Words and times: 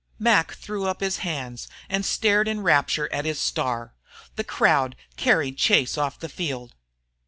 Mac 0.17 0.53
threw 0.55 0.85
up 0.87 0.99
his 0.99 1.17
hands 1.17 1.67
and 1.87 2.03
stared 2.03 2.47
in 2.47 2.61
rapture 2.63 3.07
at 3.13 3.23
his 3.25 3.39
star. 3.39 3.93
The 4.35 4.43
crowd 4.43 4.95
carried 5.15 5.59
Chase 5.59 5.95
off 5.95 6.19
the 6.19 6.27
field. 6.27 6.73